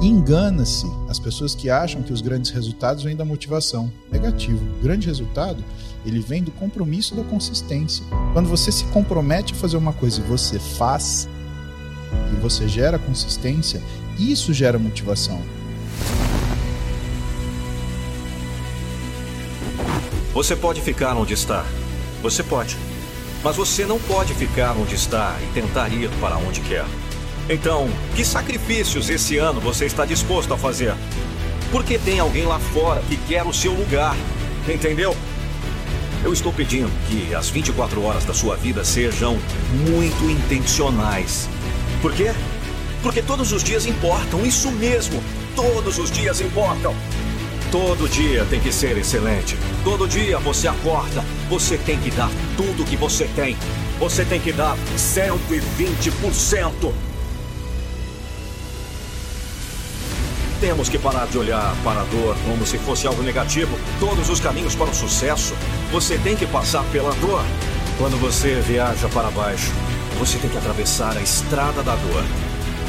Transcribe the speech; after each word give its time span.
Engana-se 0.00 0.86
as 1.10 1.18
pessoas 1.18 1.54
que 1.54 1.68
acham 1.68 2.02
que 2.02 2.10
os 2.10 2.22
grandes 2.22 2.50
resultados 2.50 3.04
vêm 3.04 3.14
da 3.14 3.22
motivação. 3.22 3.92
Negativo. 4.10 4.64
O 4.78 4.82
grande 4.82 5.06
resultado, 5.06 5.62
ele 6.06 6.20
vem 6.20 6.42
do 6.42 6.50
compromisso 6.52 7.14
da 7.14 7.22
consistência. 7.22 8.02
Quando 8.32 8.48
você 8.48 8.72
se 8.72 8.84
compromete 8.84 9.52
a 9.52 9.56
fazer 9.56 9.76
uma 9.76 9.92
coisa 9.92 10.20
e 10.20 10.24
você 10.24 10.58
faz, 10.58 11.28
e 12.32 12.40
você 12.40 12.66
gera 12.66 12.98
consistência, 12.98 13.82
isso 14.18 14.54
gera 14.54 14.78
motivação. 14.78 15.42
Você 20.32 20.56
pode 20.56 20.80
ficar 20.80 21.14
onde 21.18 21.34
está. 21.34 21.66
Você 22.22 22.42
pode. 22.42 22.78
Mas 23.44 23.54
você 23.54 23.84
não 23.84 23.98
pode 23.98 24.32
ficar 24.32 24.74
onde 24.78 24.94
está 24.94 25.36
e 25.42 25.52
tentar 25.52 25.90
ir 25.90 26.08
para 26.20 26.38
onde 26.38 26.62
quer. 26.62 26.86
Então, 27.48 27.88
que 28.14 28.24
sacrifícios 28.24 29.10
esse 29.10 29.38
ano 29.38 29.60
você 29.60 29.86
está 29.86 30.04
disposto 30.04 30.54
a 30.54 30.56
fazer? 30.56 30.94
Porque 31.70 31.98
tem 31.98 32.20
alguém 32.20 32.44
lá 32.44 32.58
fora 32.58 33.02
que 33.08 33.16
quer 33.16 33.44
o 33.44 33.52
seu 33.52 33.72
lugar. 33.72 34.16
Entendeu? 34.68 35.16
Eu 36.22 36.32
estou 36.32 36.52
pedindo 36.52 36.90
que 37.08 37.34
as 37.34 37.48
24 37.48 38.02
horas 38.02 38.24
da 38.24 38.34
sua 38.34 38.56
vida 38.56 38.84
sejam 38.84 39.38
muito 39.88 40.30
intencionais. 40.30 41.48
Por 42.02 42.12
quê? 42.12 42.32
Porque 43.02 43.22
todos 43.22 43.52
os 43.52 43.64
dias 43.64 43.86
importam, 43.86 44.44
isso 44.44 44.70
mesmo. 44.70 45.22
Todos 45.56 45.98
os 45.98 46.10
dias 46.10 46.40
importam. 46.40 46.94
Todo 47.70 48.08
dia 48.08 48.44
tem 48.50 48.60
que 48.60 48.72
ser 48.72 48.98
excelente. 48.98 49.56
Todo 49.82 50.06
dia 50.06 50.38
você 50.38 50.68
acorda, 50.68 51.24
você 51.48 51.78
tem 51.78 51.98
que 51.98 52.10
dar 52.10 52.30
tudo 52.56 52.84
que 52.84 52.96
você 52.96 53.24
tem. 53.34 53.56
Você 53.98 54.24
tem 54.24 54.40
que 54.40 54.52
dar 54.52 54.76
120%. 54.96 57.09
Temos 60.60 60.90
que 60.90 60.98
parar 60.98 61.26
de 61.26 61.38
olhar 61.38 61.74
para 61.82 62.02
a 62.02 62.04
dor 62.04 62.36
como 62.44 62.66
se 62.66 62.76
fosse 62.76 63.06
algo 63.06 63.22
negativo. 63.22 63.78
Todos 63.98 64.28
os 64.28 64.40
caminhos 64.40 64.74
para 64.74 64.90
o 64.90 64.94
sucesso, 64.94 65.54
você 65.90 66.18
tem 66.18 66.36
que 66.36 66.46
passar 66.46 66.84
pela 66.92 67.14
dor. 67.14 67.42
Quando 67.96 68.20
você 68.20 68.56
viaja 68.60 69.08
para 69.08 69.30
baixo, 69.30 69.72
você 70.18 70.36
tem 70.36 70.50
que 70.50 70.58
atravessar 70.58 71.16
a 71.16 71.22
estrada 71.22 71.82
da 71.82 71.96
dor. 71.96 72.22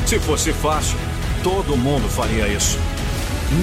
Se 0.06 0.20
fosse 0.20 0.52
fácil, 0.52 0.98
todo 1.44 1.78
mundo 1.78 2.10
faria 2.10 2.46
isso. 2.50 2.78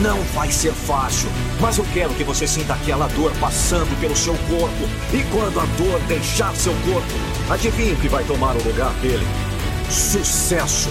Não 0.01 0.23
vai 0.35 0.51
ser 0.51 0.73
fácil, 0.73 1.29
mas 1.61 1.77
eu 1.77 1.85
quero 1.93 2.15
que 2.15 2.25
você 2.25 2.47
sinta 2.47 2.73
aquela 2.73 3.09
dor 3.09 3.31
passando 3.39 3.95
pelo 4.01 4.17
seu 4.17 4.35
corpo. 4.49 4.89
E 5.13 5.23
quando 5.31 5.61
a 5.61 5.67
dor 5.77 6.01
deixar 6.09 6.57
seu 6.57 6.73
corpo, 6.91 7.13
adivinhe 7.51 7.93
o 7.93 7.97
que 7.97 8.09
vai 8.09 8.25
tomar 8.25 8.57
o 8.57 8.65
lugar 8.65 8.93
dele? 9.03 9.27
Sucesso! 9.91 10.89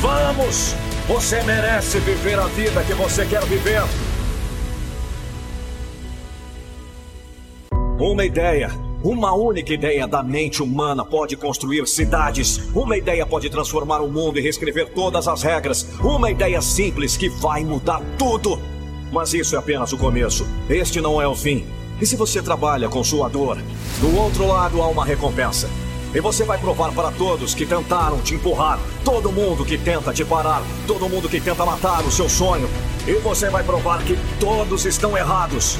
Vamos! 0.00 0.74
Você 1.12 1.42
merece 1.42 1.98
viver 1.98 2.38
a 2.38 2.46
vida 2.46 2.84
que 2.84 2.94
você 2.94 3.26
quer 3.26 3.44
viver. 3.44 3.82
Uma 7.98 8.24
ideia 8.24 8.70
uma 9.02 9.32
única 9.34 9.72
ideia 9.72 10.06
da 10.06 10.22
mente 10.22 10.62
humana 10.62 11.04
pode 11.04 11.34
construir 11.34 11.88
cidades. 11.88 12.58
Uma 12.74 12.98
ideia 12.98 13.24
pode 13.24 13.48
transformar 13.48 14.00
o 14.00 14.10
mundo 14.10 14.38
e 14.38 14.42
reescrever 14.42 14.90
todas 14.90 15.26
as 15.26 15.42
regras. 15.42 15.88
Uma 16.00 16.30
ideia 16.30 16.60
simples 16.60 17.16
que 17.16 17.28
vai 17.28 17.64
mudar 17.64 18.02
tudo. 18.18 18.60
Mas 19.10 19.32
isso 19.32 19.56
é 19.56 19.58
apenas 19.58 19.90
o 19.92 19.98
começo. 19.98 20.46
Este 20.68 21.00
não 21.00 21.20
é 21.20 21.26
o 21.26 21.34
fim. 21.34 21.66
E 21.98 22.04
se 22.04 22.14
você 22.14 22.42
trabalha 22.42 22.90
com 22.90 23.02
sua 23.02 23.28
dor, 23.28 23.56
do 24.00 24.16
outro 24.16 24.46
lado 24.46 24.82
há 24.82 24.88
uma 24.88 25.04
recompensa. 25.04 25.68
E 26.12 26.20
você 26.20 26.44
vai 26.44 26.58
provar 26.58 26.92
para 26.92 27.12
todos 27.12 27.54
que 27.54 27.64
tentaram 27.64 28.20
te 28.20 28.34
empurrar, 28.34 28.80
todo 29.04 29.30
mundo 29.30 29.64
que 29.64 29.78
tenta 29.78 30.12
te 30.12 30.24
parar, 30.24 30.60
todo 30.86 31.08
mundo 31.08 31.28
que 31.28 31.40
tenta 31.40 31.64
matar 31.64 32.02
o 32.02 32.10
seu 32.10 32.28
sonho. 32.28 32.68
E 33.06 33.12
você 33.14 33.48
vai 33.48 33.62
provar 33.62 34.02
que 34.02 34.18
todos 34.40 34.84
estão 34.84 35.16
errados. 35.16 35.78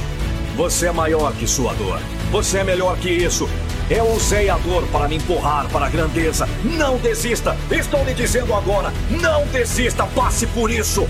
Você 0.56 0.86
é 0.86 0.92
maior 0.92 1.32
que 1.32 1.48
sua 1.48 1.74
dor. 1.74 1.98
Você 2.30 2.58
é 2.58 2.64
melhor 2.64 2.96
que 2.98 3.10
isso. 3.10 3.48
Eu 3.90 4.08
usei 4.12 4.48
a 4.48 4.56
dor 4.58 4.86
para 4.92 5.08
me 5.08 5.16
empurrar 5.16 5.68
para 5.68 5.86
a 5.86 5.88
grandeza. 5.88 6.48
Não 6.62 6.96
desista. 6.98 7.56
Estou 7.68 8.04
lhe 8.04 8.14
dizendo 8.14 8.54
agora. 8.54 8.92
Não 9.10 9.44
desista. 9.48 10.06
Passe 10.06 10.46
por 10.46 10.70
isso. 10.70 11.08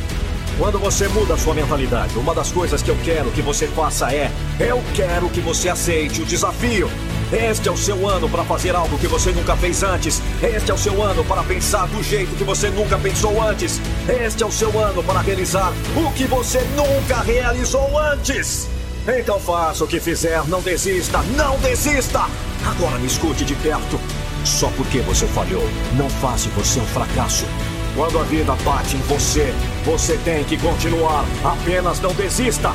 Quando 0.57 0.79
você 0.79 1.09
muda 1.09 1.37
sua 1.37 1.55
mentalidade, 1.55 2.19
uma 2.19 2.35
das 2.35 2.51
coisas 2.51 2.83
que 2.83 2.91
eu 2.91 2.97
quero 3.05 3.31
que 3.33 3.43
você 3.43 3.67
faça 3.67 4.15
é: 4.15 4.31
eu 4.59 4.83
quero 4.95 5.29
que 5.29 5.41
você 5.41 5.69
aceite 5.69 6.23
o 6.23 6.25
desafio. 6.25 6.91
Este 7.33 7.69
é 7.69 7.73
o 7.73 7.77
seu 7.77 8.09
ano 8.09 8.29
para 8.29 8.45
fazer 8.45 8.75
algo 8.75 8.99
que 8.99 9.07
você 9.07 9.31
nunca 9.31 9.57
fez 9.57 9.85
antes. 9.85 10.21
Este 10.43 10.73
é 10.73 10.75
o 10.75 10.79
seu 10.79 11.01
ano 11.01 11.25
para 11.25 11.45
pensar 11.45 11.87
do 11.87 12.03
jeito 12.03 12.35
que 12.35 12.43
você 12.43 12.71
nunca 12.71 12.99
pensou 12.99 13.41
antes. 13.41 13.81
Este 14.09 14.43
é 14.43 14.47
o 14.47 14.51
seu 14.51 14.77
ano 14.81 15.01
para 15.05 15.21
realizar 15.21 15.73
o 15.95 16.13
que 16.13 16.25
você 16.25 16.61
nunca 16.75 17.23
realizou 17.23 17.97
antes. 17.97 18.69
Então 19.07 19.39
faça 19.39 19.85
o 19.85 19.87
que 19.87 20.01
fizer, 20.01 20.45
não 20.49 20.61
desista, 20.61 21.23
não 21.37 21.57
desista! 21.59 22.27
Agora 22.67 22.99
me 22.99 23.07
escute 23.07 23.45
de 23.45 23.55
perto. 23.55 24.01
Só 24.45 24.69
porque 24.77 24.99
você 25.01 25.27
falhou, 25.29 25.69
não 25.97 26.09
de 26.09 26.49
você 26.49 26.81
um 26.81 26.87
fracasso. 26.87 27.47
Quando 27.95 28.19
a 28.19 28.23
vida 28.25 28.57
bate 28.65 28.97
em 28.97 29.01
você, 29.01 29.55
você 29.85 30.17
tem 30.25 30.43
que 30.43 30.57
continuar. 30.59 31.25
Apenas 31.45 32.01
não 32.01 32.13
desista. 32.13 32.73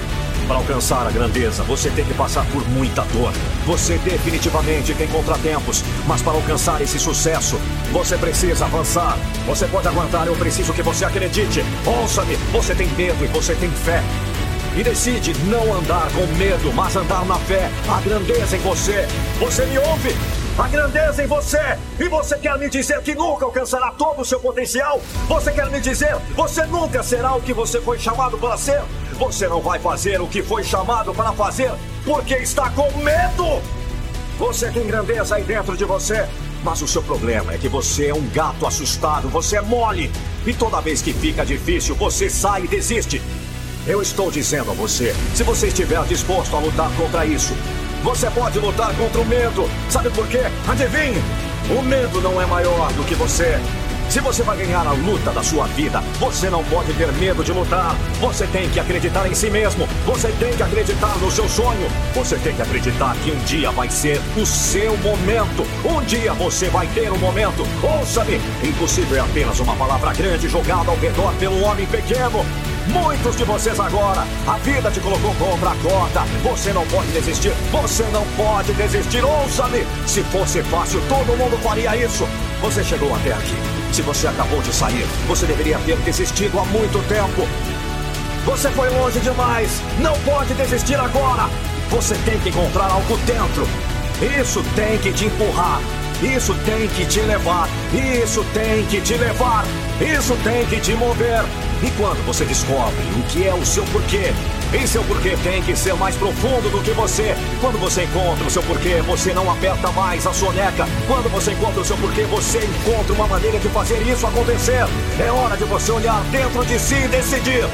Para 0.48 0.58
alcançar 0.58 1.08
a 1.08 1.12
grandeza, 1.12 1.64
você 1.64 1.90
tem 1.90 2.06
que 2.06 2.14
passar 2.14 2.46
por 2.48 2.68
muita 2.70 3.02
dor. 3.04 3.34
Você 3.66 3.98
definitivamente 4.00 4.94
tem 4.94 5.08
contratempos, 5.08 5.84
mas 6.08 6.22
para 6.22 6.34
alcançar 6.34 6.82
esse 6.82 7.00
sucesso, 7.00 7.60
você 7.92 8.18
precisa 8.18 8.66
avançar. 8.66 9.18
Você 9.48 9.66
pode 9.68 9.88
aguentar, 9.88 10.28
eu 10.28 10.36
preciso 10.36 10.74
que 10.74 10.84
você 10.84 11.06
acredite. 11.06 11.64
Ouça-me, 11.86 12.36
você 12.52 12.76
tem 12.76 12.88
medo 12.90 13.24
e 13.24 13.28
você 13.28 13.56
tem 13.56 13.72
fé 13.72 14.04
e 14.78 14.84
decide 14.84 15.34
não 15.46 15.74
andar 15.74 16.12
com 16.12 16.26
medo, 16.38 16.72
mas 16.74 16.96
andar 16.96 17.26
na 17.26 17.36
fé. 17.40 17.70
A 17.88 18.02
grandeza 18.02 18.58
em 18.58 18.60
você. 18.60 19.08
Você 19.40 19.66
me 19.66 19.78
ouve? 19.80 20.16
A 20.58 20.70
grandeza 20.70 21.22
em 21.22 21.28
você! 21.28 21.78
E 22.00 22.08
você 22.08 22.38
quer 22.38 22.58
me 22.58 22.70
dizer 22.70 23.02
que 23.02 23.14
nunca 23.14 23.44
alcançará 23.44 23.92
todo 23.92 24.22
o 24.22 24.26
seu 24.26 24.40
potencial? 24.40 25.02
Você 25.28 25.52
quer 25.52 25.70
me 25.70 25.82
dizer 25.82 26.16
você 26.34 26.66
nunca 26.66 27.04
será 27.04 27.36
o 27.36 27.42
que 27.42 27.54
você 27.54 27.82
foi 27.82 28.00
chamado 28.00 28.38
para 28.38 28.56
ser? 28.56 28.82
Você 29.18 29.48
não 29.48 29.62
vai 29.62 29.80
fazer 29.80 30.20
o 30.20 30.28
que 30.28 30.44
foi 30.44 30.64
chamado 30.64 31.14
para 31.14 31.32
fazer 31.32 31.72
porque 32.04 32.36
está 32.36 32.70
com 32.70 32.92
medo! 32.98 33.62
Você 34.38 34.70
tem 34.70 34.86
grandeza 34.86 35.36
aí 35.36 35.44
dentro 35.44 35.78
de 35.78 35.86
você, 35.86 36.28
mas 36.64 36.82
o 36.82 36.88
seu 36.88 37.02
problema 37.02 37.54
é 37.54 37.58
que 37.58 37.70
você 37.70 38.08
é 38.08 38.14
um 38.14 38.28
gato 38.30 38.68
assustado, 38.68 39.30
você 39.30 39.56
é 39.58 39.62
mole. 39.62 40.12
E 40.46 40.54
toda 40.54 40.82
vez 40.82 41.02
que 41.02 41.14
fica 41.14 41.46
difícil, 41.46 41.96
você 41.96 42.30
sai 42.30 42.66
e 42.66 42.68
desiste. 42.68 43.22
Eu 43.88 44.02
estou 44.02 44.30
dizendo 44.30 44.72
a 44.72 44.74
você, 44.74 45.16
se 45.34 45.44
você 45.44 45.68
estiver 45.68 46.04
disposto 46.04 46.56
a 46.56 46.60
lutar 46.60 46.92
contra 46.98 47.26
isso, 47.26 47.54
você 48.04 48.30
pode 48.30 48.60
lutar 48.60 48.94
contra 48.96 49.22
o 49.22 49.26
medo. 49.26 49.70
Sabe 49.90 50.10
por 50.10 50.28
quê? 50.28 50.42
Adivinhe! 50.68 51.22
O 51.70 51.82
medo 51.82 52.22
não 52.22 52.40
é 52.42 52.46
maior 52.46 52.92
do 52.94 53.04
que 53.06 53.16
você. 53.16 53.60
Se 54.10 54.22
você 54.22 54.44
vai 54.44 54.58
ganhar 54.58 54.88
a 54.88 54.92
luta 54.94 55.32
da 55.32 55.44
sua 55.44 55.68
vida, 55.68 56.02
você 56.20 56.50
não 56.50 56.64
pode 56.64 56.94
ter 56.94 57.12
medo 57.14 57.44
de 57.44 57.52
lutar. 57.52 57.96
Você 58.22 58.48
tem 58.48 58.70
que 58.70 58.80
acreditar 58.80 59.28
em 59.28 59.36
si 59.36 59.50
mesmo. 59.50 59.88
Você 60.06 60.30
tem 60.40 60.54
que 60.56 60.64
acreditar 60.64 61.18
no 61.18 61.30
seu 61.30 61.48
sonho. 61.50 61.88
Você 62.14 62.38
tem 62.38 62.56
que 62.56 62.62
acreditar 62.62 63.16
que 63.18 63.32
um 63.32 63.40
dia 63.40 63.72
vai 63.72 63.90
ser 63.90 64.22
o 64.38 64.46
seu 64.46 64.96
momento. 64.98 65.66
Um 65.84 66.02
dia 66.02 66.34
você 66.34 66.70
vai 66.70 66.88
ter 66.88 67.12
um 67.12 67.18
momento. 67.18 67.68
Ouça-me! 67.84 68.40
Impossível 68.64 69.18
é 69.18 69.20
apenas 69.20 69.60
uma 69.60 69.76
palavra 69.76 70.14
grande 70.14 70.48
jogada 70.48 70.90
ao 70.90 70.98
redor 70.98 71.34
pelo 71.36 71.62
homem 71.64 71.86
pequeno. 71.86 72.46
Muitos 72.88 73.36
de 73.36 73.44
vocês 73.44 73.80
agora, 73.80 74.26
a 74.48 74.58
vida 74.58 74.92
te 74.92 75.00
colocou 75.00 75.34
contra 75.36 75.72
a 75.72 75.76
corda. 75.76 76.22
Você 76.44 76.72
não 76.72 76.86
pode 76.88 77.12
desistir, 77.12 77.52
você 77.72 78.04
não 78.14 78.26
pode 78.38 78.74
desistir. 78.74 79.26
Ouça-me! 79.26 79.86
Se 80.06 80.24
fosse 80.24 80.62
fácil, 80.64 81.02
todo 81.10 81.38
mundo 81.38 81.58
faria 81.64 81.98
isso. 81.98 82.28
Você 82.62 82.84
chegou 82.84 83.14
até 83.16 83.34
aqui. 83.34 83.65
Se 83.96 84.02
você 84.02 84.28
acabou 84.28 84.62
de 84.62 84.74
sair, 84.74 85.06
você 85.26 85.46
deveria 85.46 85.80
ter 85.80 85.96
desistido 86.00 86.60
há 86.60 86.66
muito 86.66 87.02
tempo. 87.08 87.48
Você 88.44 88.70
foi 88.72 88.90
longe 88.90 89.22
demais. 89.22 89.82
Não 90.00 90.14
pode 90.24 90.54
desistir 90.54 90.96
agora. 90.96 91.50
Você 91.92 92.14
tem 92.26 92.38
que 92.40 92.50
encontrar 92.50 92.92
algo 92.92 93.16
dentro. 93.20 93.66
Isso 94.38 94.62
tem 94.76 94.98
que 94.98 95.14
te 95.14 95.28
empurrar. 95.28 95.80
Isso 96.22 96.54
tem 96.66 96.90
que 96.90 97.06
te 97.06 97.22
levar. 97.22 97.70
Isso 97.94 98.44
tem 98.54 98.86
que 98.88 99.00
te 99.00 99.14
levar. 99.14 99.64
Isso 100.02 100.36
tem 100.44 100.66
que 100.66 100.82
te 100.82 100.92
mover. 100.96 101.46
E 101.84 101.92
quando 101.92 102.26
você 102.26 102.46
descobre 102.46 103.04
o 103.18 103.24
que 103.24 103.48
é 103.48 103.54
o 103.54 103.66
seu 103.66 103.84
porquê, 103.86 104.34
e 104.74 104.88
seu 104.88 105.04
porquê 105.04 105.38
tem 105.44 105.62
que 105.62 105.76
ser 105.76 105.94
mais 105.96 106.16
profundo 106.16 106.70
do 106.70 106.82
que 106.82 106.92
você. 106.92 107.36
Quando 107.62 107.78
você 107.80 108.04
encontra 108.04 108.46
o 108.46 108.50
seu 108.50 108.64
porquê, 108.64 109.02
você 109.02 109.34
não 109.34 109.50
aperta 109.50 109.92
mais 109.92 110.26
a 110.26 110.34
soneca. 110.34 110.88
Quando 111.08 111.30
você 111.30 111.52
encontra 111.52 111.82
o 111.82 111.86
seu 111.86 111.98
porquê, 111.98 112.24
você 112.24 112.60
encontra 112.60 113.14
uma 113.14 113.28
maneira 113.28 113.60
de 113.60 113.70
fazer 113.70 114.02
isso 114.02 114.26
acontecer. 114.26 114.86
É 115.20 115.32
hora 115.32 115.56
de 115.56 115.64
você 115.66 115.92
olhar 115.92 116.22
dentro 116.32 116.66
de 116.66 116.80
si 116.80 116.96
e 116.96 117.08
decidir. 117.08 117.66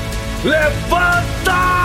Levanta! 0.43 1.80